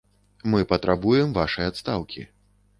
Мы 0.53 0.63
патрабуем 0.71 1.37
вашай 1.39 1.71
адстаўкі. 1.75 2.29